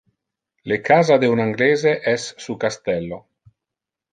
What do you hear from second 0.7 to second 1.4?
Le casa de